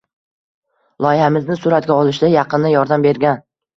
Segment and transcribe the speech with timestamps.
[1.05, 3.45] Loyihamizni suratga olishda yaqindan yordam bergan